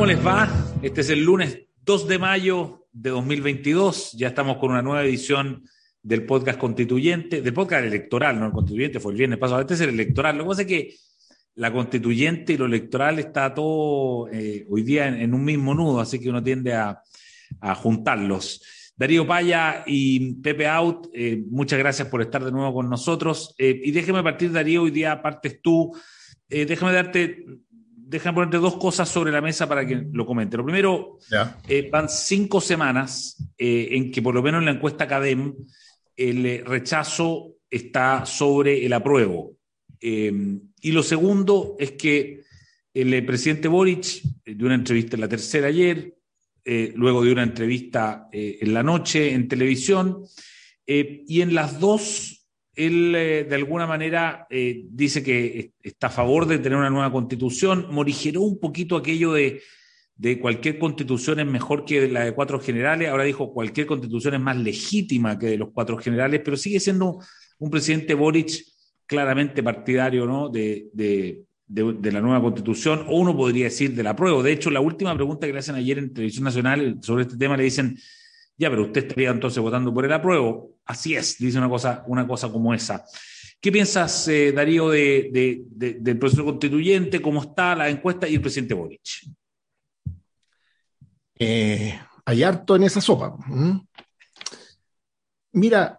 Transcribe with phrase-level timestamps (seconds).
[0.00, 0.48] ¿cómo les va?
[0.80, 4.12] Este es el lunes 2 de mayo de 2022.
[4.12, 5.62] Ya estamos con una nueva edición
[6.02, 9.60] del podcast constituyente, del podcast electoral, no el constituyente, fue el viernes pasado.
[9.60, 10.38] Este es el electoral.
[10.38, 10.94] Lo que pasa es que
[11.56, 16.18] la constituyente y lo electoral está todo eh, hoy día en, un mismo nudo, así
[16.18, 17.02] que uno tiende a,
[17.74, 18.62] juntarlos.
[18.96, 23.54] Darío Paya y Pepe Out, eh, muchas gracias por estar de nuevo con nosotros.
[23.58, 25.94] Eh, y déjeme partir, Darío, hoy día partes tú.
[26.48, 27.44] déjame darte
[28.10, 30.56] déjame ponerte dos cosas sobre la mesa para que lo comente.
[30.56, 31.18] Lo primero,
[31.68, 35.54] eh, van cinco semanas eh, en que por lo menos en la encuesta CADEM
[36.16, 39.56] el eh, rechazo está sobre el apruebo.
[40.00, 42.40] y lo segundo es que
[42.92, 46.16] el presidente Boric dio una entrevista en la tercera ayer,
[46.94, 50.24] luego dio una entrevista en la noche en televisión,
[50.86, 52.39] y en las dos
[52.74, 57.10] él eh, de alguna manera eh, dice que está a favor de tener una nueva
[57.12, 59.62] constitución, morigeró un poquito aquello de,
[60.40, 64.56] cualquier constitución es mejor que la de cuatro generales, ahora dijo cualquier constitución es más
[64.56, 67.18] legítima que de los cuatro generales, pero sigue siendo
[67.58, 68.50] un presidente Boric
[69.06, 70.50] claramente partidario ¿no?
[70.50, 70.90] de,
[71.68, 74.42] la nueva constitución, o uno podría decir de la prueba.
[74.42, 77.56] De hecho, la última pregunta que le hacen ayer en Televisión Nacional sobre este tema
[77.56, 77.96] le dicen,
[78.60, 80.76] ya, pero usted estaría entonces votando por el apruebo.
[80.84, 83.02] Así es, dice una cosa, una cosa como esa.
[83.58, 88.74] ¿Qué piensas, eh, Darío, de, del proceso constituyente, cómo está la encuesta y el presidente
[88.74, 89.00] Boric?
[91.38, 93.34] Eh, hay harto en esa sopa.
[95.52, 95.98] Mira,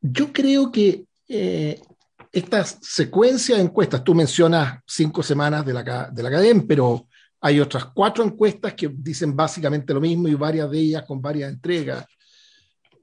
[0.00, 1.80] yo creo que eh,
[2.32, 7.06] esta secuencia de encuestas, tú mencionas cinco semanas de la, de la academia, pero
[7.44, 11.52] hay otras cuatro encuestas que dicen básicamente lo mismo y varias de ellas con varias
[11.52, 12.06] entregas.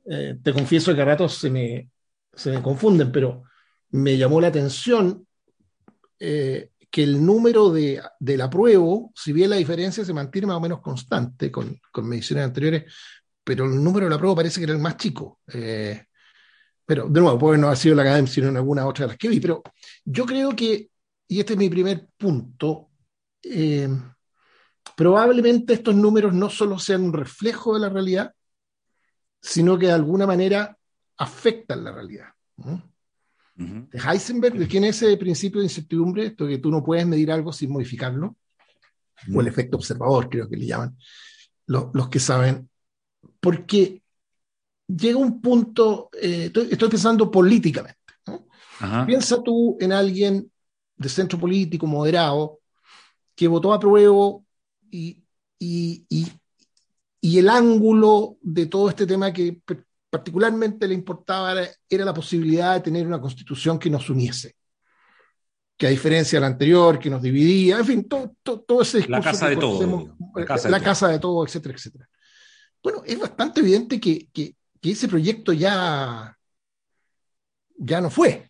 [0.10, 1.90] Eh, te confieso que a ratos se me,
[2.34, 3.44] se me confunden, pero
[3.92, 5.28] me llamó la atención
[6.18, 10.62] eh, que el número de, del apruebo, si bien la diferencia se mantiene más o
[10.62, 12.86] menos constante con, con mediciones anteriores,
[13.44, 15.42] pero el número del apruebo parece que era el más chico.
[15.52, 16.02] Eh,
[16.86, 19.18] pero de nuevo, puede no haber sido la academia, sino en alguna otra de las
[19.18, 19.42] que vi.
[19.42, 19.62] Pero
[20.06, 20.90] yo creo que,
[21.28, 22.90] y este es mi primer punto,
[24.96, 28.34] probablemente estos números no solo sean un reflejo de la realidad,
[29.42, 30.78] sino que de alguna manera
[31.18, 32.28] afectan la realidad.
[33.94, 36.28] Heisenberg, ¿quién es ese principio de incertidumbre?
[36.28, 38.38] Esto que tú no puedes medir algo sin modificarlo,
[39.34, 40.98] o el efecto observador, creo que le llaman
[41.66, 42.70] los, que saben,
[43.40, 44.02] porque
[44.88, 47.98] llega un punto, eh, estoy, pensando políticamente.
[49.06, 50.50] Piensa tú en alguien
[50.96, 52.60] de centro político moderado
[53.36, 54.38] que votó a prueba
[54.92, 55.24] y,
[55.60, 59.62] y, el ángulo de todo este tema que
[60.10, 61.54] particularmente le importaba
[61.90, 64.56] era, la posibilidad de tener una constitución que nos uniese,
[65.78, 69.20] que a diferencia de la anterior, que nos dividía, en fin, todo, todo, ese discurso.
[69.20, 70.18] La casa de todo.
[70.36, 72.10] La, casa, de, casa de todo, etcétera, etcétera.
[72.82, 76.36] Bueno, es bastante evidente que, que, ese proyecto ya,
[77.76, 78.50] ya no fue.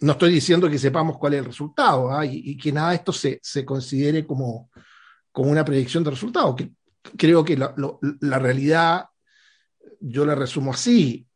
[0.00, 2.24] No estoy diciendo que sepamos cuál es el resultado ¿ah?
[2.24, 4.70] y, que nada de esto se, se considere como,
[5.32, 6.56] como una predicción de resultados.
[6.56, 6.70] Que
[7.16, 7.74] creo que la,
[8.20, 9.06] la, realidad,
[10.00, 11.26] yo la resumo así,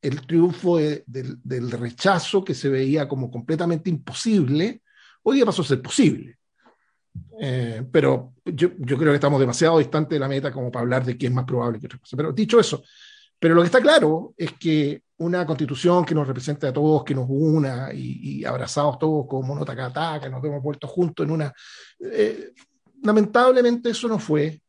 [0.00, 4.82] el triunfo del rechazo que se veía como completamente imposible,
[5.22, 6.38] hoy día pasó a ser posible.
[7.40, 11.04] Eh, pero yo, yo, creo que estamos demasiado distantes de la meta como para hablar
[11.04, 12.16] de qué es más probable que otra cosa.
[12.16, 12.82] Pero dicho eso,
[13.38, 17.14] pero lo que está claro es que una constitución que nos represente a todos, que
[17.14, 19.74] nos una y, abrazados todos como nota
[20.20, 21.52] que nos hemos vuelto juntos en una,
[22.00, 22.52] eh,
[23.02, 24.62] lamentablemente eso no fue.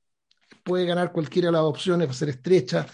[0.64, 2.86] Puede ganar cualquiera de las opciones, va a ser estrecha.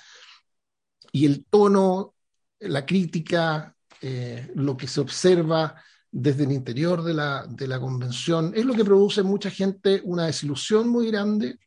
[1.12, 2.16] Y el tono,
[2.60, 8.52] la crítica, eh, lo que se observa desde el interior de la, de la convención,
[8.56, 11.60] es lo que produce en mucha gente una desilusión muy grande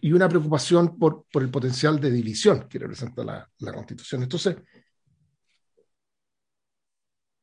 [0.00, 4.22] y una preocupación por, por el potencial de división que representa la, la Constitución.
[4.22, 4.56] Entonces,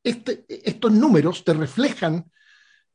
[0.04, 2.32] este, estos números te reflejan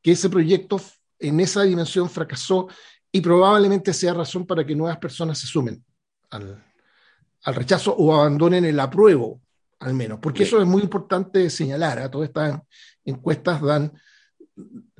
[0.01, 0.81] que ese proyecto
[1.21, 2.67] en esa dimensión fracasó
[3.11, 5.83] y probablemente sea razón para que nuevas personas se sumen
[6.31, 6.63] al,
[7.45, 9.41] rechazo o abandonen el apruebo,
[9.79, 11.99] al menos, porque eso es muy importante señalar.
[11.99, 12.09] a ¿eh?
[12.09, 12.61] Todas estas
[13.03, 13.91] encuestas dan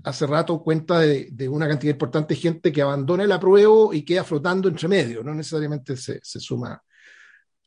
[0.03, 4.23] hace rato cuenta de, una cantidad importante de gente que abandona el apruebo y queda
[4.23, 6.81] flotando entre medio, no necesariamente se, suma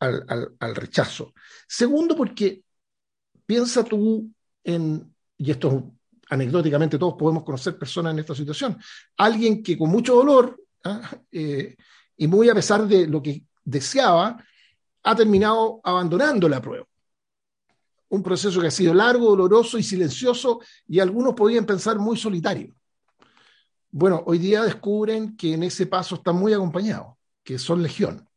[0.00, 0.24] al,
[0.58, 1.32] al, rechazo.
[1.68, 2.62] Segundo, porque
[3.46, 4.30] piensa tú
[4.64, 5.92] en, y esto
[6.34, 8.78] anecdóticamente todos podemos conocer personas en esta situación.
[9.16, 11.10] Alguien que con mucho dolor ¿ah?
[11.32, 11.76] eh,
[12.16, 14.42] y muy a pesar de lo que deseaba,
[15.02, 16.86] ha terminado abandonando la prueba.
[18.08, 22.74] Un proceso que ha sido largo, doloroso y silencioso y algunos podían pensar muy solitario.
[23.90, 28.28] Bueno, hoy día descubren que en ese paso están muy acompañados, que son legión.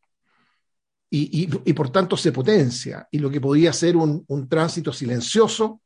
[1.10, 3.08] Y, y, por tanto se potencia.
[3.10, 5.82] Y lo que podía ser un, un, tránsito silencioso,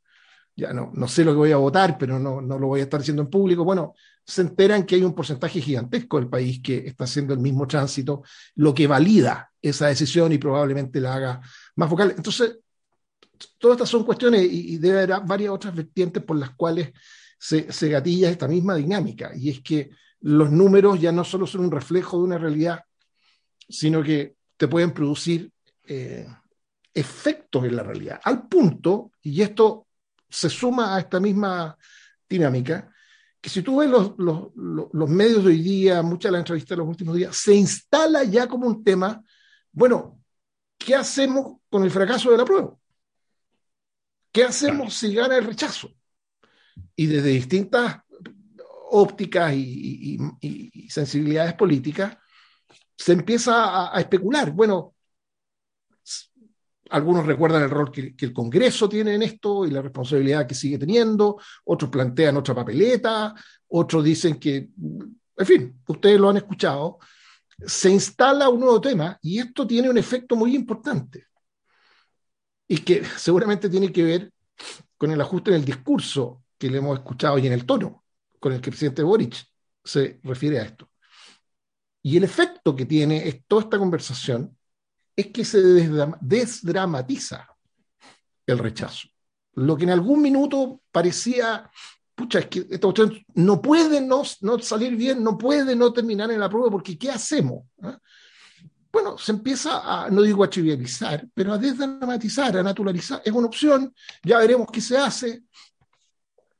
[0.55, 2.83] ya no, no sé lo que voy a votar, pero no, no lo voy a
[2.83, 3.63] estar diciendo en público.
[3.63, 3.95] Bueno,
[4.25, 8.23] se enteran que hay un porcentaje gigantesco del país que está haciendo el mismo tránsito,
[8.55, 11.41] lo que valida esa decisión y probablemente la haga
[11.75, 12.13] más vocal.
[12.15, 12.59] Entonces,
[13.57, 16.91] todas estas son cuestiones y, debe haber varias otras vertientes por las cuales
[17.39, 19.31] se, se, gatilla esta misma dinámica.
[19.35, 19.89] Y es que
[20.21, 22.81] los números ya no solo son un reflejo de una realidad,
[23.67, 25.51] sino que te pueden producir
[25.87, 26.27] eh,
[26.93, 28.19] efectos en la realidad.
[28.23, 29.87] Al punto, y esto
[30.31, 31.77] se suma a esta misma
[32.27, 32.91] dinámica,
[33.39, 36.69] que si tú ves los, los, los medios de hoy día, muchas de las entrevistas
[36.69, 39.21] de los últimos días, se instala ya como un tema,
[39.71, 40.19] bueno,
[40.77, 42.75] ¿qué hacemos con el fracaso de la prueba?
[44.31, 45.93] ¿Qué hacemos si gana el rechazo?
[46.95, 47.99] Y desde distintas
[48.91, 50.17] ópticas y,
[50.89, 52.17] sensibilidades políticas,
[52.97, 54.51] se empieza a, especular.
[54.51, 54.95] Bueno,
[56.91, 60.77] algunos recuerdan el rol que, el Congreso tiene en esto y la responsabilidad que sigue
[60.77, 63.33] teniendo, otros plantean otra papeleta,
[63.69, 64.69] otros dicen que,
[65.37, 66.99] en fin, ustedes lo han escuchado,
[67.65, 71.27] se instala un nuevo tema y esto tiene un efecto muy importante
[72.67, 74.33] y que seguramente tiene que ver
[74.97, 78.03] con el ajuste en el discurso que le hemos escuchado y en el tono
[78.39, 79.35] con el que el presidente Boric
[79.83, 80.89] se refiere a esto.
[82.03, 84.57] Y el efecto que tiene toda esta conversación
[85.15, 85.61] es que se
[86.21, 87.47] desdramatiza
[88.45, 89.07] el rechazo.
[89.53, 91.69] Lo que en algún minuto parecía,
[92.15, 96.31] pucha, es que esta cuestión no puede no, no salir bien, no puede no terminar
[96.31, 97.65] en la prueba, porque ¿qué hacemos?
[97.81, 97.99] ¿Ah?
[98.91, 103.21] bueno, se empieza a, no digo a trivializar, pero a desdramatizar, a naturalizar.
[103.23, 103.93] Es una opción,
[104.23, 105.43] ya veremos qué se hace.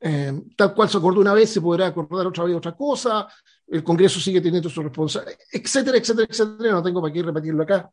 [0.04, 3.28] Eh, tal cual se acordó una vez, se podrá acordar otra vez otra cosa.
[3.68, 6.72] El Congreso sigue teniendo su responsabilidad, etcétera, etcétera, etcétera.
[6.72, 7.92] No tengo para qué repetirlo acá.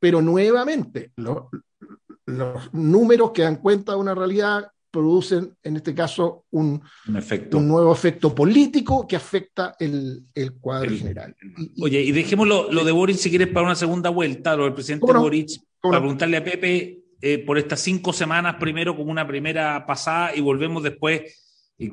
[0.00, 6.82] Pero nuevamente, los números que dan cuenta de una realidad producen, en este caso, un,
[7.08, 7.58] un, efecto.
[7.58, 11.36] un nuevo efecto político que afecta el, el cuadro general.
[11.80, 15.12] oye, y dejemos lo, de Boric, si quieres, para una segunda vuelta, lo del presidente
[15.12, 15.50] Boric,
[15.80, 20.40] para preguntarle a Pepe eh, por estas cinco semanas, primero como una primera pasada, y
[20.40, 21.44] volvemos después.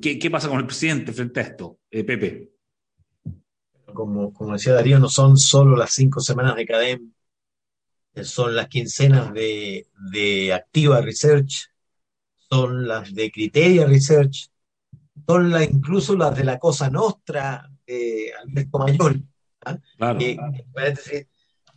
[0.01, 2.49] ¿Qué, qué pasa con el presidente frente a esto, eh, Pepe?
[3.93, 7.14] Como, como decía Darío, no son solo las cinco semanas de CADEM, eh,
[8.23, 11.69] son las quincenas de, de Activa Research,
[12.49, 14.49] son las de Criteria Research,
[15.27, 19.17] son las, incluso las de la Cosa Nostra de Alberto Mayor.
[19.65, 19.77] ¿ah?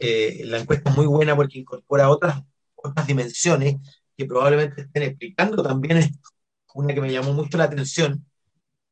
[0.00, 2.43] Eh, la encuesta es muy buena porque incorpora otras,
[2.76, 3.76] otras dimensiones
[4.17, 5.99] que probablemente estén explicando también
[6.75, 8.25] Una que me llamó mucho la atención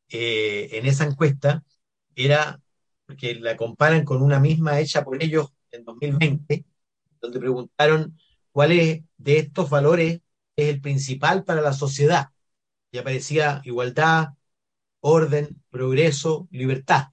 [0.09, 1.63] eh, en esa encuesta
[2.15, 2.61] era
[3.19, 6.65] que la comparan con una misma hecha por ellos en 2020,
[7.27, 8.19] donde preguntaron
[8.53, 10.21] cuáles de estos valores
[10.57, 12.31] es el principal para la sociedad.
[12.91, 14.35] Y aparecía igualdad,
[15.01, 17.09] orden, progreso, libertad.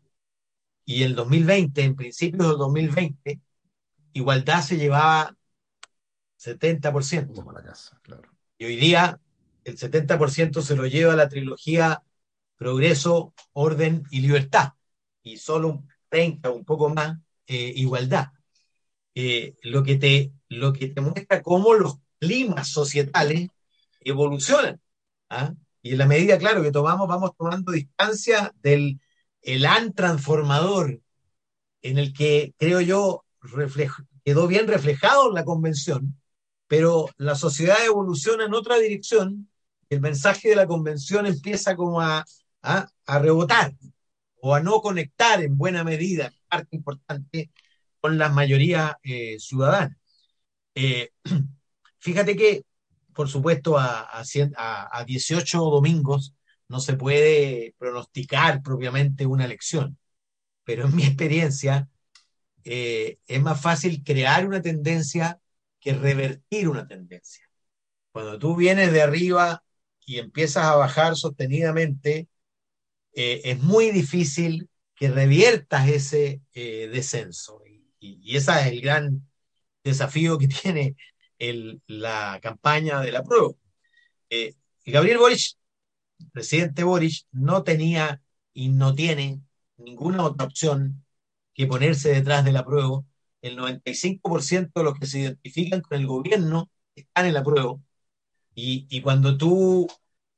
[0.86, 3.42] Y en 2020, en principios del 2020,
[4.13, 5.36] igualdad se llevaba
[6.38, 7.51] 70%.
[7.54, 8.30] la casa, claro.
[8.57, 9.19] Y hoy día
[9.63, 12.03] el 70% se lo lleva la trilogía
[12.55, 14.74] progreso, orden y libertad.
[15.22, 17.17] Y solo un 30, un poco más,
[17.48, 18.27] eh, igualdad.
[19.15, 23.50] Eh, lo, que te, lo que te muestra cómo los climas societales
[24.01, 24.82] evolucionan.
[25.29, 25.53] ¿ah?
[25.82, 29.00] Y en la medida, claro, que tomamos, vamos tomando distancia del
[29.41, 31.01] elán transformador
[31.82, 33.25] en el que, creo yo,
[34.24, 36.20] quedó bien reflejado en la convención,
[36.67, 39.50] pero la sociedad evoluciona en otra dirección
[39.93, 42.25] el mensaje de la convención empieza como a,
[42.62, 43.74] a, rebotar
[44.41, 47.51] o a no conectar en buena medida, parte importante,
[48.03, 49.38] con la mayoría eh.
[50.75, 51.10] Eh,
[52.00, 52.65] Fíjate que,
[53.13, 56.36] por supuesto, a, a, 18 domingos
[56.67, 59.98] no se puede pronosticar propiamente una elección,
[60.65, 61.88] pero en mi experiencia
[62.65, 65.39] eh, es más fácil crear una tendencia
[65.79, 67.50] que revertir una tendencia.
[68.12, 69.63] Cuando tú vienes de arriba
[70.05, 72.27] y empiezas a bajar sostenidamente,
[73.13, 77.62] eh, es muy difícil que reviertas ese descenso.
[78.03, 79.27] Y, y, ese es el gran
[79.83, 80.95] desafío que tiene
[81.88, 83.53] la campaña de la prueba.
[84.29, 84.55] Eh,
[84.86, 85.57] Gabriel Boric,
[86.33, 88.22] presidente Boric, no tenía
[88.53, 89.41] y no tiene
[89.77, 91.05] ninguna otra opción
[91.53, 93.03] que ponerse detrás de la prueba.
[93.41, 97.77] El 95% de los que se identifican con el gobierno están en la prueba.
[98.55, 99.88] Y, y cuando tú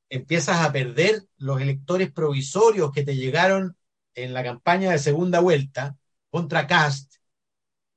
[0.10, 3.77] empiezas a perder los electores provisorios que te llegaron
[4.15, 5.98] en la campaña de segunda vuelta
[6.29, 7.14] contra Cast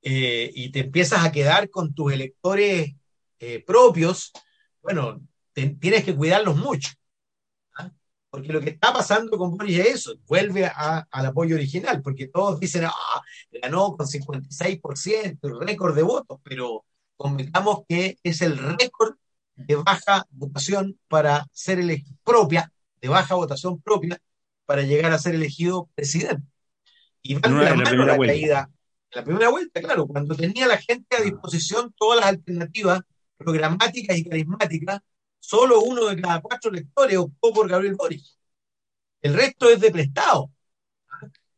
[0.03, 2.95] eh, y te empiezas a quedar con tus electores
[3.41, 4.33] eh, propios,
[4.83, 5.21] bueno,
[5.53, 6.91] tienes que cuidarlos mucho.
[7.77, 7.91] ¿ah?
[8.31, 12.61] Porque lo que está pasando con Boris es eso, vuelve al apoyo original, porque todos
[12.61, 13.23] dicen, ah,
[13.63, 16.85] ganó con 56%, el récord de votos, pero
[17.17, 19.17] convengamos que es el récord
[19.57, 24.19] de baja votación para ser elegido, propia, de baja votación propia,
[24.65, 26.47] para llegar a ser elegido presidente.
[27.23, 28.71] Y va la, mano la caída.
[29.11, 33.01] En la primera vuelta, claro, cuando tenía la gente a disposición todas las alternativas
[33.37, 35.01] programáticas y carismáticas,
[35.39, 38.39] solo uno de cada cuatro electores optó por Gabriel Boris.
[39.23, 40.51] El resto es de prestado.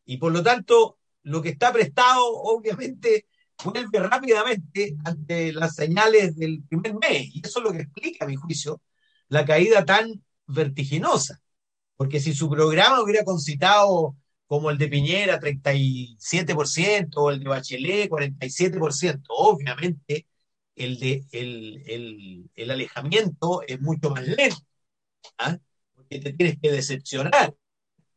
[0.05, 3.27] Y por lo tanto, lo que está prestado, obviamente,
[3.65, 7.35] vuelve rápidamente ante las señales del primer mes.
[7.35, 8.81] Y eso es lo que explica, a mi juicio,
[9.29, 11.41] la caída tan vertiginosa.
[11.97, 14.17] Porque si su programa hubiera concitado
[14.51, 20.27] como el de Piñera, 37%, o el de Bachelet, 47%, obviamente
[20.75, 24.57] el, de, el, el, alejamiento es mucho más lento,
[25.39, 25.57] ¿ah?
[25.95, 27.55] porque te tienes que decepcionar.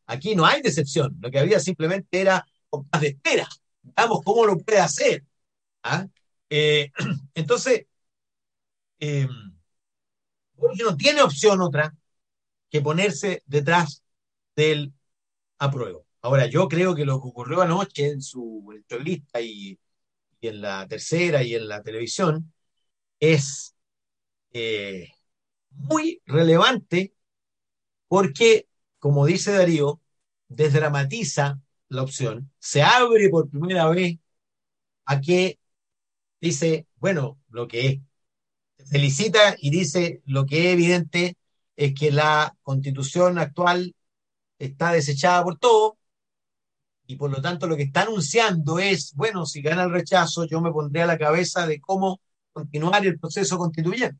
[0.06, 3.48] Aquí no hay decepción, lo que había simplemente era compás de espera.
[3.82, 5.24] Veamos cómo lo puede hacer.
[5.84, 6.08] ¿ah?
[6.50, 6.90] Eh,
[7.34, 7.86] entonces,
[8.98, 9.28] eh,
[10.58, 11.94] no tiene opción otra
[12.70, 14.02] que ponerse detrás
[14.56, 14.92] del
[15.58, 16.03] apruebo.
[16.24, 19.78] Ahora, yo creo que lo que ocurrió anoche en su entrevista y,
[20.40, 22.52] en la tercera y en la televisión
[23.20, 23.76] es
[24.52, 25.10] eh,
[25.70, 27.14] muy relevante
[28.08, 30.00] porque, como dice Darío,
[30.48, 34.18] desdramatiza la opción, se abre por primera vez
[35.06, 35.58] a que
[36.40, 38.00] dice, bueno, lo que es,
[38.90, 41.36] felicita y dice lo que es evidente
[41.76, 43.94] es que la constitución actual
[44.58, 45.98] está desechada por todo
[47.06, 50.60] y por lo tanto lo que está anunciando es, bueno, si gana el rechazo, yo
[50.60, 52.20] me pondré a la cabeza de cómo
[52.52, 54.18] continuar el proceso constituyente.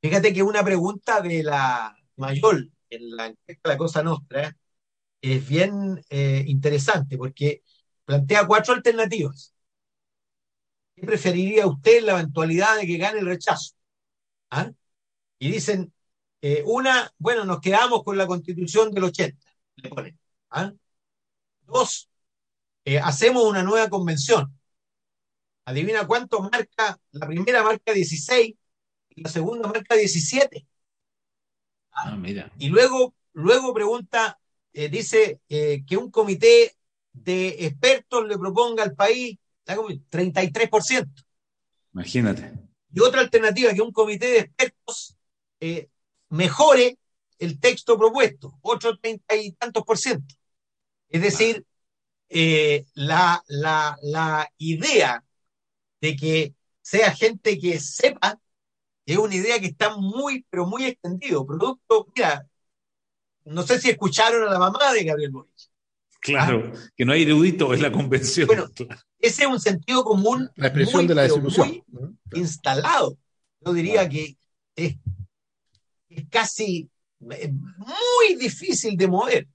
[0.00, 4.56] Fíjate que una pregunta de la mayor en la encuesta La Cosa Nostra
[5.20, 7.62] es bien eh, interesante porque
[8.04, 9.54] plantea cuatro alternativas.
[10.94, 13.74] ¿Qué preferiría usted en la eventualidad de que gane el rechazo?
[14.50, 14.70] ¿Ah?
[15.38, 15.92] Y dicen,
[16.42, 20.20] eh, una, bueno, nos quedamos con la constitución del 80, le ponen.
[20.50, 20.72] ¿Ah?
[21.66, 22.08] Dos,
[22.84, 24.52] eh, hacemos una nueva convención.
[25.64, 28.54] Adivina cuánto marca, la primera marca 16
[29.10, 30.66] y la segunda marca 17.
[31.90, 32.52] Ah, mira.
[32.58, 34.38] Y luego, luego pregunta,
[34.72, 36.76] eh, dice eh, que un comité
[37.12, 41.24] de expertos le proponga al país 33%.
[41.92, 42.52] Imagínate.
[42.92, 45.16] Y otra alternativa, que un comité de expertos
[46.28, 46.98] mejore
[47.38, 50.34] el texto propuesto, otro treinta y tantos por ciento.
[51.08, 51.64] Es decir,
[52.94, 55.22] la, la, la idea
[56.00, 58.38] de que sea gente que sepa,
[59.06, 61.46] es una idea que está muy, pero muy extendido.
[61.46, 62.46] Producto, mira,
[63.44, 65.52] no sé si escucharon a la mamá de Gabriel Boric.
[66.20, 68.48] Claro, que no hay erudito en la convención.
[68.48, 68.66] Bueno,
[69.20, 70.50] ese es un sentido común.
[70.56, 71.84] La expresión de la desilusión.
[72.32, 73.16] instalado.
[73.60, 74.36] Yo diría que
[74.74, 74.96] es,
[76.08, 79.48] es casi muy difícil de mover,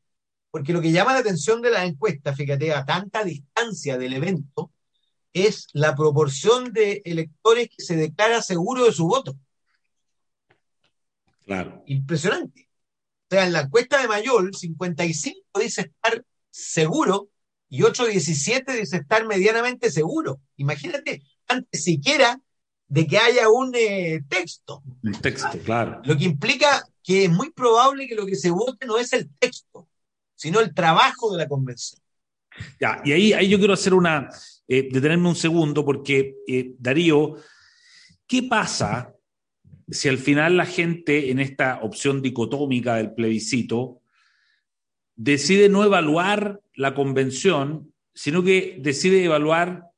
[0.51, 4.71] porque lo que llama la atención de la encuesta, fíjate, a tanta distancia del evento,
[5.33, 9.35] es la proporción de electores que se declara seguro de su voto.
[11.45, 11.81] Claro.
[11.87, 12.69] Impresionante.
[13.29, 17.29] O sea, en la encuesta de Mayol, 55 dice estar seguro
[17.69, 20.41] y otro 17 dice estar medianamente seguro.
[20.57, 22.41] Imagínate, antes siquiera
[22.89, 24.83] de que haya un eh, texto.
[25.01, 26.01] Un texto, claro.
[26.03, 29.29] Lo que implica que es muy probable que lo que se vote no es el
[29.39, 29.87] texto,
[30.41, 32.01] sino el trabajo de la convención.
[32.79, 34.27] Ya, y ahí, ahí yo quiero hacer una,
[34.67, 37.35] eh, detenerme un segundo, porque eh, Darío,
[38.25, 39.13] ¿qué pasa
[39.87, 44.01] si al final la gente en esta opción dicotómica del plebiscito
[45.15, 49.91] decide no evaluar la convención, sino que decide evaluar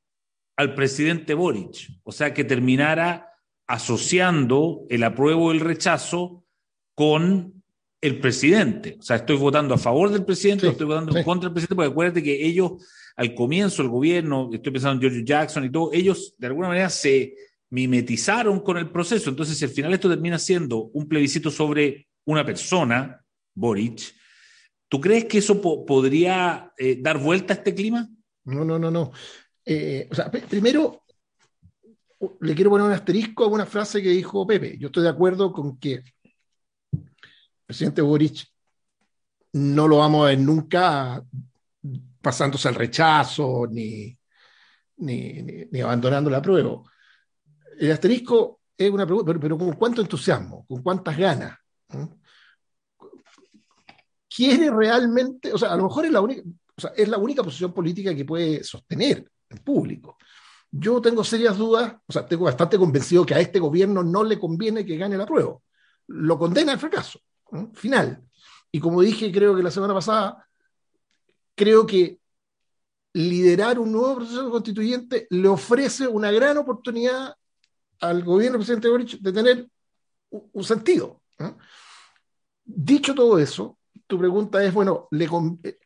[0.57, 1.89] al presidente Boric?
[2.03, 3.29] O sea, que terminara
[3.65, 6.43] asociando el apruebo o el rechazo
[6.95, 7.62] con
[8.03, 8.97] el presidente.
[8.99, 11.91] O sea, estoy votando a favor del presidente, o estoy votando contra del presidente, porque
[11.91, 12.73] acuérdate que ellos
[13.15, 16.89] al comienzo el gobierno, estoy pensando en George Jackson y todo, ellos de alguna manera
[16.89, 17.35] se
[17.69, 19.29] mimetizaron con el proceso.
[19.29, 23.23] Entonces, si al final esto termina siendo un plebiscito sobre una persona,
[23.55, 24.13] Boric,
[24.89, 28.09] ¿tú crees que eso podría eh, dar vuelta a este clima?
[28.43, 29.11] No, no, no, no.
[29.65, 31.03] Eh, o sea, primero,
[32.41, 34.77] le quiero poner un asterisco a una frase que dijo Pepe.
[34.77, 36.03] Yo estoy de acuerdo con que el
[37.73, 38.45] presidente Boric
[39.53, 41.23] no lo vamos a ver nunca
[42.21, 44.15] pasándose al rechazo ni,
[44.97, 46.83] ni, abandonando la prueba.
[47.79, 51.57] El asterisco es una pregunta, pero, con cuánto entusiasmo, con cuántas ganas.
[54.29, 56.43] ¿Quiere realmente, o sea, a lo mejor es la única,
[56.77, 60.17] o sea, es la única posición política que puede sostener en público.
[60.69, 64.39] Yo tengo serias dudas, o sea, tengo bastante convencido que a este gobierno no le
[64.39, 65.57] conviene que gane la prueba.
[66.07, 67.19] Lo condena al fracaso,
[67.73, 68.23] final.
[68.71, 70.47] Y como dije, creo que la semana pasada,
[71.55, 72.19] creo que
[73.13, 77.35] liderar un nuevo proceso constituyente le ofrece una gran oportunidad
[77.99, 79.67] al gobierno del presidente Boric de tener
[80.29, 81.21] un, sentido.
[82.65, 85.29] Dicho todo eso, tu pregunta es, bueno, ¿le,
[85.63, 85.77] eh,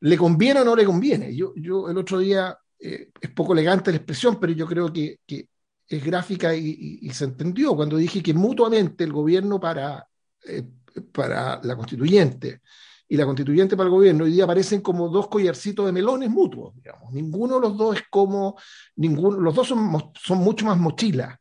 [0.00, 1.34] ¿le conviene o no le conviene?
[1.34, 5.18] Yo, yo el otro día, eh, es poco elegante la expresión, pero yo creo que,
[5.26, 5.48] que
[5.88, 10.06] es gráfica y, se entendió cuando dije que mutuamente el gobierno para,
[10.46, 10.64] eh,
[11.12, 12.60] para la constituyente
[13.08, 16.74] y la constituyente para el gobierno hoy día aparecen como dos collarcitos de melones mutuos,
[16.74, 17.12] digamos.
[17.12, 18.56] Ninguno de los dos es como,
[18.96, 21.40] ninguno, los dos son, son mucho más mochila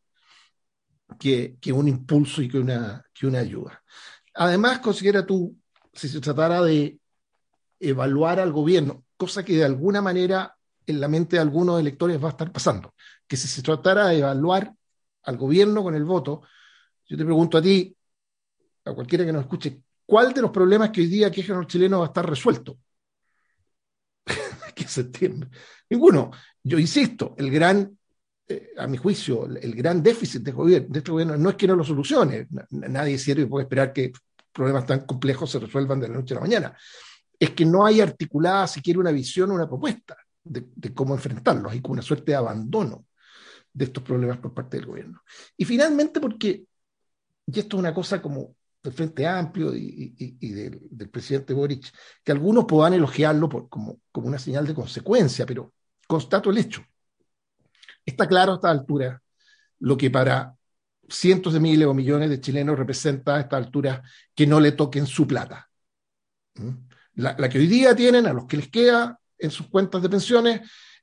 [1.19, 3.81] que, que, un impulso y que una, que una ayuda.
[4.35, 5.57] Además, considera tú,
[5.93, 7.00] si se tratara de
[7.79, 12.27] evaluar al gobierno, cosa que de alguna manera en la mente de algunos electores va
[12.27, 12.93] a estar pasando,
[13.27, 14.71] que si se tratara de evaluar
[15.24, 16.41] al gobierno con el voto,
[17.07, 17.95] yo te pregunto a ti,
[18.86, 22.00] a cualquiera que nos escuche, ¿cuál de los problemas que hoy día quejan los chilenos
[22.00, 22.77] va a estar resuelto?
[24.75, 25.50] que septiembre.
[25.89, 26.32] Ninguno.
[26.63, 27.98] Yo insisto, el gran,
[28.48, 31.68] eh, a mi juicio, el gran déficit de, gobierno, de este gobierno no es que
[31.68, 32.48] no lo solucione.
[32.72, 34.12] Nadie serio puede esperar que
[34.51, 36.77] problemas tan complejos se resuelvan de la noche a la mañana.
[37.38, 41.72] Es que no hay articulada siquiera una visión o una propuesta de, de cómo enfrentarlos.
[41.72, 43.06] Hay como una suerte de abandono
[43.74, 45.22] de estos problemas por parte del gobierno.
[45.58, 46.65] Y finalmente porque,
[47.46, 50.13] y esto es una cosa como del Frente Amplio y,
[50.51, 51.92] del, presidente Boric,
[52.24, 55.74] que algunos puedan elogiarlo por, como, como una señal de consecuencia, pero
[56.07, 56.83] constato el hecho.
[58.05, 59.22] Está claro a esta altura
[59.79, 60.55] lo que para
[61.09, 65.07] cientos de miles o millones de chilenos representa a esta altura que no le toquen
[65.07, 65.68] su plata.
[66.55, 66.70] ¿Mm?
[67.16, 70.09] La, la, que hoy día tienen, a los que les queda en sus cuentas de
[70.09, 70.62] pensiones,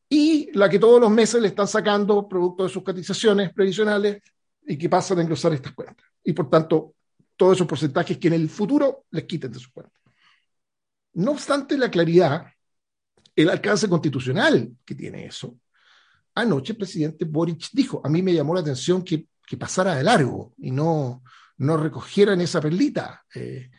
[0.09, 4.23] y la que todos los meses le están sacando producto de sus cotizaciones previsionales
[4.67, 6.07] y que pasan a engrosar estas cuentas.
[6.23, 6.95] Y por tanto,
[7.37, 10.01] todos esos porcentajes que en el futuro les quiten de sus cuentas.
[11.15, 12.47] No obstante la claridad,
[13.35, 15.59] el alcance constitucional que tiene eso,
[16.35, 20.03] anoche el presidente Boric dijo, a mí me llamó la atención que, que pasara de
[20.03, 21.23] largo y no,
[21.59, 23.71] no recogieran esa perlita, eh,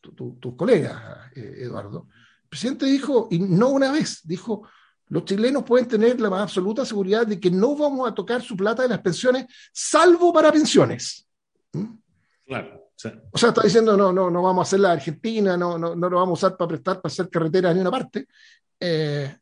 [0.00, 2.08] tus colegas, eh, Eduardo.
[2.42, 4.68] El presidente dijo, y no una vez, dijo,
[5.08, 8.56] los chilenos pueden tener la más absoluta seguridad de que no vamos a tocar su
[8.56, 11.26] plata de las pensiones, salvo para pensiones.
[11.72, 11.94] ¿Mm?
[12.46, 12.81] Claro.
[13.30, 16.08] O sea, está diciendo, no, no, no vamos a hacer la Argentina, no, no, no
[16.08, 18.26] lo vamos a usar para prestar, para hacer carreteras en una parte.
[18.78, 19.36] Eh,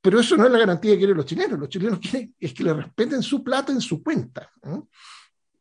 [0.00, 1.58] pero eso no es la garantía que quieren los chilenos.
[1.58, 4.50] Los chilenos quieren es que le respeten su plata en su cuenta.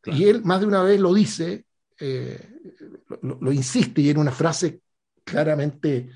[0.06, 1.66] Y él más de una vez lo dice,
[2.00, 2.50] eh,
[3.22, 4.82] lo, insiste, y en una frase
[5.24, 6.10] claramente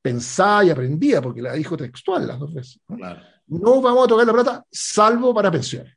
[0.00, 2.80] pensada y aprendida, porque la dijo textual las dos veces.
[2.88, 3.80] ¿no?
[3.80, 5.96] vamos a tocar la plata, salvo para pensiones.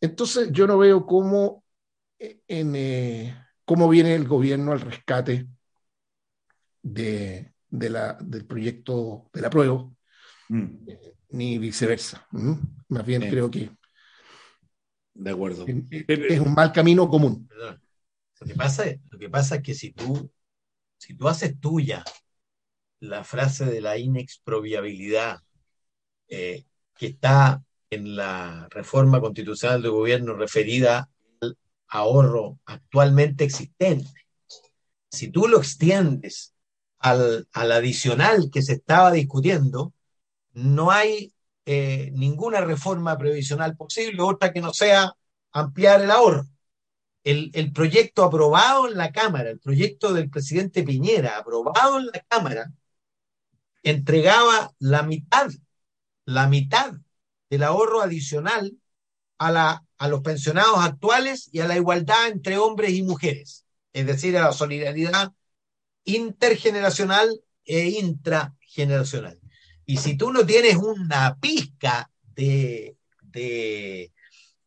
[0.00, 1.64] Entonces, yo no veo cómo
[2.18, 2.74] eh, en,
[3.64, 5.46] cómo viene el gobierno al rescate
[6.82, 9.90] de, la, del proyecto de la prueba,
[10.48, 10.88] mm.
[10.88, 12.26] eh, ni viceversa.
[12.88, 13.70] Más bien creo que
[15.14, 15.64] de acuerdo.
[15.66, 17.48] Es, un mal camino común.
[18.40, 20.30] Lo que pasa, lo que pasa es que si tú,
[20.98, 22.04] si tú haces tuya
[23.00, 25.40] la frase de la inexpropiabilidad
[26.28, 26.64] eh,
[26.96, 31.08] que está en la reforma constitucional del gobierno referida
[31.88, 34.10] ahorro actualmente existente.
[35.10, 36.54] Si tú lo extiendes
[36.98, 39.92] al, adicional que se estaba discutiendo,
[40.52, 41.32] no hay
[41.66, 45.14] eh, ninguna reforma previsional posible, otra que no sea
[45.52, 46.46] ampliar el ahorro.
[47.22, 52.20] El, el, proyecto aprobado en la Cámara, el proyecto del presidente Piñera, aprobado en la
[52.28, 52.70] Cámara,
[53.82, 55.50] entregaba la mitad,
[56.26, 56.94] la mitad
[57.48, 58.76] del ahorro adicional
[59.38, 64.06] a la a los pensionados actuales y a la igualdad entre hombres y mujeres, es
[64.06, 65.32] decir, a la solidaridad
[66.04, 69.40] intergeneracional e intrageneracional.
[69.86, 72.96] Y si tú no tienes una pizca de,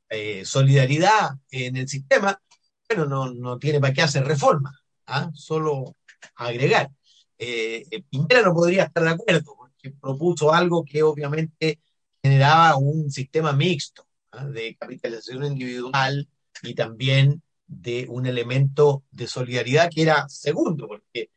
[0.09, 2.41] eh, solidaridad en el sistema,
[2.89, 4.73] bueno, no, tiene para qué hacer reforma,
[5.05, 5.29] ¿ah?
[5.33, 5.95] solo
[6.35, 6.89] agregar.
[7.37, 11.79] Eh, Piñera no podría estar de acuerdo, porque propuso algo que obviamente
[12.23, 14.06] generaba un sistema mixto
[14.45, 16.27] de capitalización individual
[16.63, 21.29] y también de un elemento de solidaridad que era segundo, porque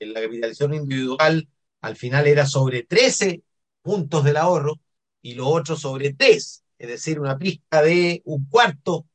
[0.00, 1.48] la capitalización individual
[1.80, 3.42] al final era sobre 13
[3.82, 4.80] puntos del ahorro
[5.20, 9.06] y lo otro sobre 3, es decir, una pista de un cuarto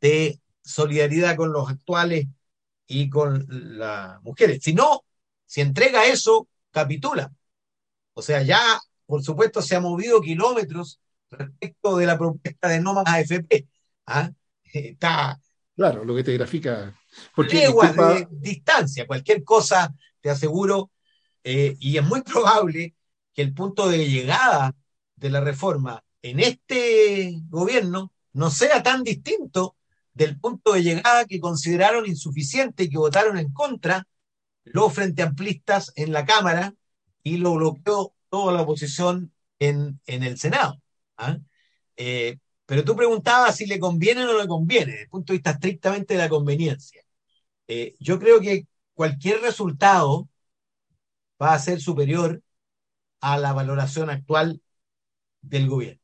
[0.00, 2.26] de solidaridad con los actuales
[2.86, 4.60] y con las mujeres.
[4.62, 5.04] Si no,
[5.46, 7.32] si entrega eso, capitula.
[8.14, 11.00] O sea, ya, por supuesto, se ha movido kilómetros
[11.32, 13.66] respecto de la propuesta de no más AFP.
[14.06, 14.30] ¿ah?
[14.64, 15.40] Está.
[15.74, 16.94] Claro, lo que te grafica.
[17.34, 20.90] Porque, leguas de distancia, cualquier cosa, te aseguro,
[21.44, 22.94] eh, y es muy probable
[23.34, 24.74] que el punto de llegada
[25.16, 29.76] de la reforma en este gobierno no sea tan distinto
[30.14, 34.06] del punto de llegada que consideraron insuficiente y que votaron en contra
[34.64, 36.74] los frente amplistas en la Cámara
[37.22, 40.80] y lo bloqueó toda la oposición en, en el Senado.
[41.16, 41.38] ¿Ah?
[41.96, 45.38] Eh, pero tú preguntabas si le conviene o no le conviene, desde el punto de
[45.38, 47.02] vista estrictamente de la conveniencia.
[47.68, 50.28] Eh, yo creo que cualquier resultado
[51.40, 52.42] va a ser superior
[53.20, 54.60] a la valoración actual
[55.40, 56.00] del gobierno.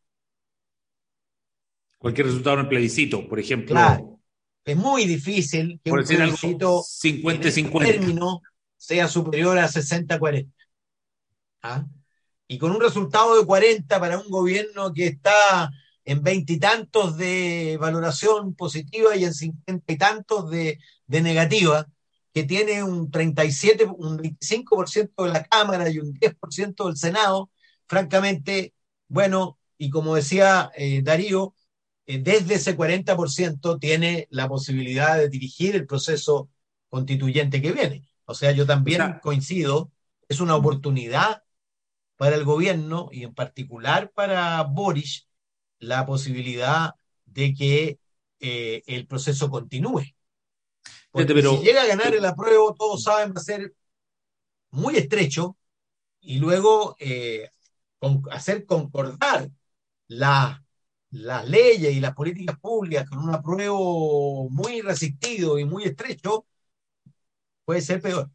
[1.99, 3.75] Cualquier resultado en el plebiscito, por ejemplo.
[3.75, 4.21] Claro.
[4.65, 8.43] Es muy difícil que un plebiscito 50 en este término
[8.77, 10.53] sea superior a 60-40.
[11.63, 11.87] ¿Ah?
[12.49, 15.71] Y con un resultado de 40 para un gobierno que está
[16.05, 21.87] en veintitantos de valoración positiva y en cincuenta y tantos de, de negativa,
[22.33, 27.51] que tiene un 37, un 25% de la Cámara y un 10% del Senado,
[27.87, 28.75] francamente,
[29.09, 31.55] bueno, y como decía eh, Darío,
[32.07, 36.49] eh, desde ese 40% tiene la posibilidad de dirigir el proceso
[36.89, 38.09] constituyente que viene.
[38.25, 39.93] O sea, yo también coincido,
[40.29, 41.43] es una oportunidad
[42.19, 45.29] para el gobierno y en particular para Boris
[45.79, 48.01] la posibilidad de que
[48.41, 50.03] eh, el proceso continúe.
[51.13, 53.73] Porque si llega a ganar el apruebo, todos saben, va a ser
[54.71, 55.57] muy estrecho
[56.21, 57.51] y luego eh,
[58.33, 59.49] hacer concordar
[60.09, 60.59] las
[61.47, 66.47] leyes y las políticas públicas con un apruebo muy resistido y muy estrecho,
[67.65, 68.29] puede ser peor.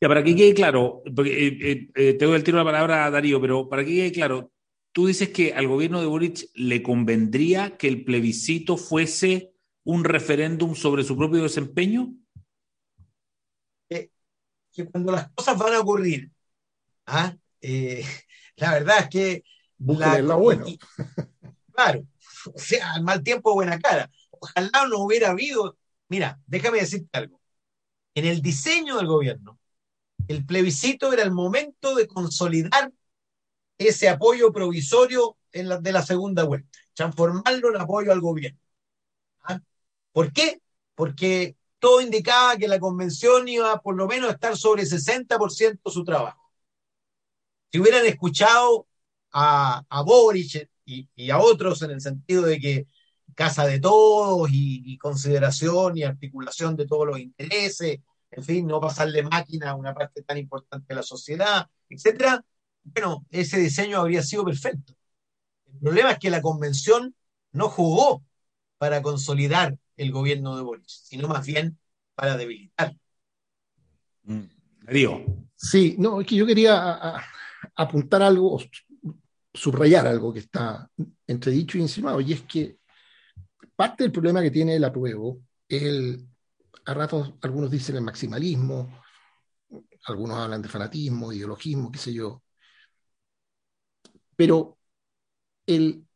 [0.00, 3.10] Ya, para que quede claro, eh, eh, te doy el tiro de la palabra a
[3.10, 4.52] Darío, pero para que quede claro,
[4.92, 9.52] tú dices que al gobierno de Boric le convendría que el plebiscito fuese
[9.84, 12.14] un referéndum sobre su propio desempeño?
[14.78, 16.30] que cuando las cosas van a ocurrir,
[17.06, 17.34] ¿ah?
[17.60, 18.04] Eh,
[18.56, 19.44] la verdad es que...
[19.80, 20.66] La, la bueno.
[21.72, 22.04] claro,
[22.54, 24.10] o sea, al mal tiempo, buena cara.
[24.30, 25.76] Ojalá no hubiera habido...
[26.08, 27.40] Mira, déjame decirte algo.
[28.14, 29.57] En el diseño del gobierno,
[30.28, 32.92] el plebiscito era el momento de consolidar
[33.78, 38.58] ese apoyo provisorio de la segunda vuelta, transformarlo en apoyo al gobierno.
[40.12, 40.60] ¿Por qué?
[40.94, 46.04] Porque todo indicaba que la convención iba por lo menos a estar sobre 60% su
[46.04, 46.50] trabajo.
[47.70, 48.86] Si hubieran escuchado
[49.32, 52.86] a, a Boric y, a otros en el sentido de que
[53.34, 59.22] casa de todos y, consideración y articulación de todos los intereses, en fin, no pasarle
[59.22, 62.44] máquina a una parte tan importante de la sociedad, etcétera,
[62.84, 64.94] bueno, ese diseño habría sido perfecto.
[65.66, 67.14] El problema es que la convención
[67.52, 68.22] no jugó
[68.78, 71.78] para consolidar el gobierno de Boris, sino más bien
[72.14, 72.96] para debilitar.
[74.24, 74.44] Mm.
[74.90, 75.24] Digo.
[75.54, 77.16] Sí, no, es que yo quería
[77.74, 78.60] apuntar algo,
[79.52, 80.90] subrayar algo que está
[81.26, 82.78] entredicho y insinuado, y es que
[83.74, 86.27] parte del problema que tiene el apruebo es el,
[86.84, 89.02] a ratos algunos dicen el maximalismo,
[90.06, 92.42] algunos hablan de fanatismo, ideologismo, qué sé yo,
[94.38, 94.78] pero
[95.66, 96.06] el,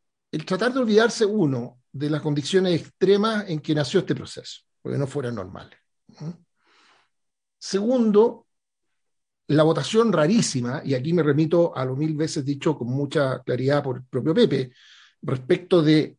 [0.45, 5.07] tratar de olvidarse uno de las condiciones extremas en que nació este proceso, porque no
[5.07, 5.77] fueran normales.
[7.59, 8.47] Segundo,
[9.47, 13.83] la votación rarísima, y aquí me remito a lo mil veces dicho con mucha claridad
[13.83, 14.71] por el propio Pepe,
[15.21, 16.17] respecto de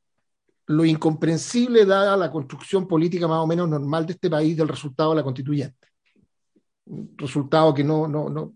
[0.66, 5.10] lo incomprensible dada la construcción política más o menos normal de este país del resultado
[5.10, 5.88] de la constituyente.
[6.86, 8.54] Un resultado que no, no, no,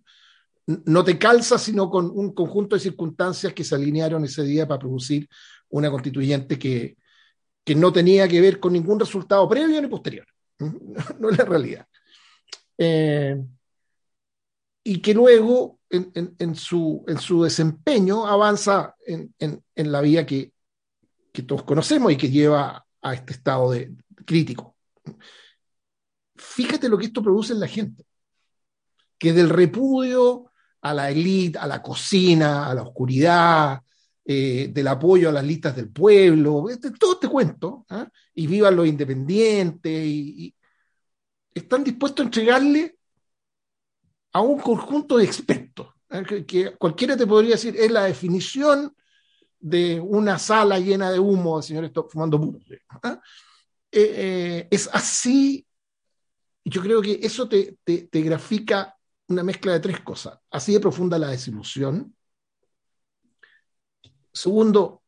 [0.67, 4.79] no te calza, sino con un conjunto de circunstancias que se alinearon ese día para
[4.79, 5.29] producir
[5.71, 6.97] una constituyente que,
[7.65, 10.27] que no tenía que ver con ningún resultado previo ni posterior.
[11.21, 11.87] No, es la realidad.
[12.77, 13.37] Eh,
[14.83, 20.53] y que luego, en, su, en su desempeño, avanza en, la vía que,
[21.39, 24.77] que, todos conocemos y que lleva a este estado de, crítico.
[26.37, 28.05] Fíjate lo que esto produce en la gente,
[29.19, 33.83] que del repudio a la élite, a la cocina, a la oscuridad,
[34.25, 38.09] eh, del apoyo a las listas del pueblo, este, todo este cuento, ¿ah?
[38.35, 40.53] y vivan los independientes,
[41.55, 42.99] están dispuestos a entregarle
[44.33, 46.45] a un conjunto de expertos, ¿eh?
[46.47, 48.95] que, cualquiera te podría decir es la definición
[49.61, 52.59] de una sala llena de humo, el señor está fumando puro.
[53.91, 55.67] es así,
[56.65, 58.97] yo creo que eso te, te, te grafica
[59.29, 60.39] una mezcla de tres cosas.
[60.51, 62.15] Así de profunda la desilusión.
[64.33, 65.03] Segundo,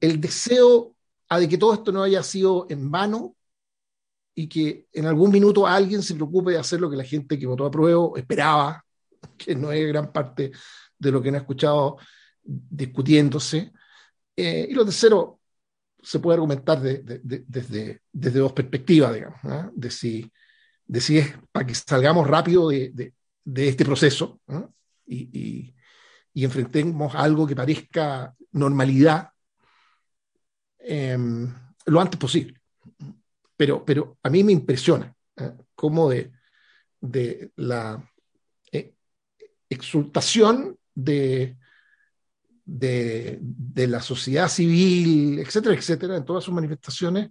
[0.00, 0.94] el deseo
[1.28, 3.36] a de que todo esto no haya sido en vano
[4.34, 7.46] y que en algún minuto alguien se preocupe de hacer lo que la gente que
[7.46, 8.84] votó a prueba esperaba,
[9.38, 10.52] que no es gran parte
[10.98, 11.96] de lo que han escuchado
[12.44, 13.72] discutiéndose.
[14.36, 15.40] Eh, y lo tercero,
[16.02, 17.20] se puede argumentar desde,
[18.12, 19.40] desde dos perspectivas, digamos,
[19.74, 20.30] de, si,
[20.84, 23.14] de si es para que salgamos rápido de,
[23.54, 24.40] este proceso
[25.06, 25.74] y,
[26.32, 29.30] y, enfrentemos algo que parezca normalidad
[30.78, 31.52] em,
[31.86, 32.60] lo antes posible
[33.56, 35.52] pero, pero a mí me impresiona ¿eh?
[35.74, 36.32] cómo de,
[37.00, 38.10] de la
[38.72, 38.94] eh,
[39.68, 41.56] exultación de,
[42.64, 47.30] de, de, la sociedad civil, etcétera, etcétera, en todas sus manifestaciones,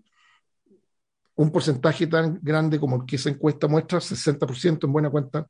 [1.35, 5.47] un porcentaje tan grande como el que esa encuesta muestra, 60% en buena cuenta,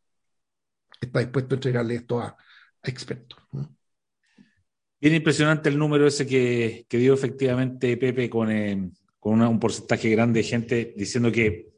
[0.99, 2.37] está dispuesto a entregarle esto a,
[2.85, 3.39] expertos.
[4.99, 10.09] Bien impresionante el número ese que, que dio efectivamente Pepe con, eh, con un porcentaje
[10.09, 11.69] grande de gente diciendo que,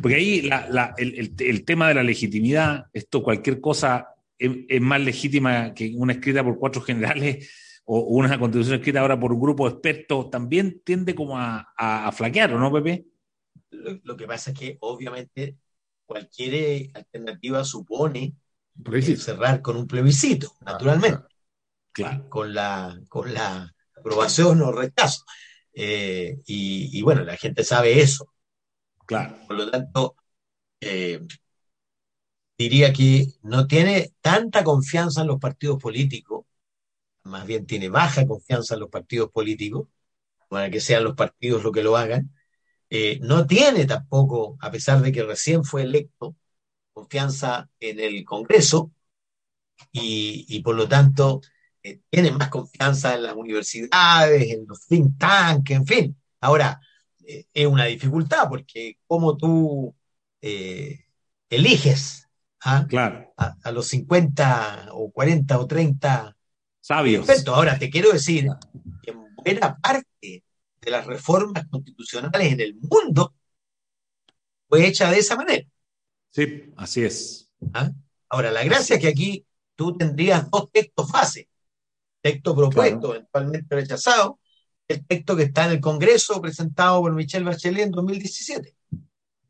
[0.00, 5.74] porque ahí la, el, el, tema de la legitimidad, esto cualquier cosa es, más legítima
[5.74, 7.50] que una escrita por cuatro generales
[7.84, 12.12] o una constitución escrita ahora por un grupo de expertos, también tiende como a, a,
[12.12, 13.06] flaquear, ¿o no, Pepe?
[13.70, 15.56] Lo, que pasa es que obviamente
[16.04, 18.34] cualquier alternativa supone
[19.16, 21.22] cerrar con un plebiscito, ah, naturalmente.
[21.92, 22.28] Claro.
[22.28, 25.24] Con la, con la aprobación o rechazo.
[25.72, 28.32] Eh, y, bueno, la gente sabe eso.
[29.06, 29.36] Claro.
[29.46, 30.16] Por lo tanto,
[30.80, 31.20] eh,
[32.58, 36.46] diría que no tiene tanta confianza en los partidos políticos,
[37.24, 39.88] más bien tiene baja confianza en los partidos políticos,
[40.48, 42.34] para que sean los partidos los que lo hagan.
[42.90, 46.36] Eh, no tiene tampoco, a pesar de que recién fue electo,
[46.92, 48.92] confianza en el Congreso
[49.92, 51.40] y, y por lo tanto
[51.82, 56.16] eh, tienen más confianza en las universidades, en los think tanks, en fin.
[56.40, 56.80] Ahora,
[57.26, 59.94] eh, es una dificultad porque como tú
[61.50, 62.27] eliges
[62.64, 62.86] ¿ah?
[62.88, 63.32] claro.
[63.36, 66.36] a, los 50 o 40 o 30
[66.80, 67.28] sabios.
[67.48, 68.48] Ahora, te quiero decir
[69.02, 73.34] que en buena parte de las reformas constitucionales en el mundo
[74.68, 75.66] fue hecha de esa manera.
[76.30, 77.50] Sí, así es.
[77.72, 77.90] ¿Ah?
[78.28, 81.46] Ahora, la gracia es que aquí tú tendrías dos textos fases
[82.20, 84.38] texto propuesto, eventualmente rechazado,
[84.86, 88.74] el texto que está en el Congreso presentado por Michelle Bachelet en 2017.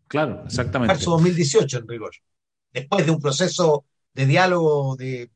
[0.08, 0.94] Claro, exactamente.
[0.94, 2.10] Marzo 2018, en rigor.
[2.72, 5.30] Después de un proceso de diálogo de,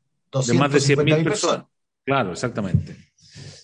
[0.47, 1.65] de más de 100.000 personas.
[2.05, 2.95] Claro, exactamente.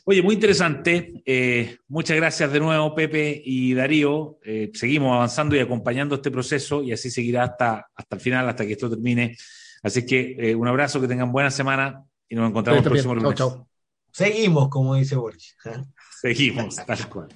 [0.05, 1.21] Oye, muy interesante.
[1.25, 4.39] Eh, muchas gracias de nuevo, Pepe y Darío.
[4.43, 8.65] Eh, seguimos avanzando y acompañando este proceso y así seguirá hasta, hasta el final, hasta
[8.65, 9.37] que esto termine.
[9.83, 13.35] Así que eh, un abrazo, que tengan buena semana y nos encontramos el próximo lunes.
[13.35, 13.67] Chau, chau.
[14.11, 15.55] Seguimos, como dice Boris.
[16.21, 17.27] Seguimos, tal cual.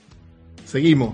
[0.65, 1.13] Seguimos.